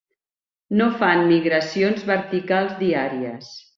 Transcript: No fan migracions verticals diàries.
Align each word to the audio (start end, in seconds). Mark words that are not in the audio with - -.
No 0.79 0.87
fan 1.01 1.21
migracions 1.31 2.07
verticals 2.11 2.73
diàries. 2.81 3.53